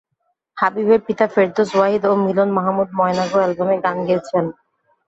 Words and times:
হাবিবের 0.57 0.99
পিতা 1.07 1.25
ফেরদৌস 1.33 1.69
ওয়াহিদ 1.73 2.03
ও 2.05 2.13
মিলন 2.25 2.49
মাহমুদ 2.57 2.89
ময়না 2.97 3.25
গো 3.29 3.37
অ্যালবামে 3.41 3.77
গান 3.85 3.97
গেয়েছেন। 4.07 4.45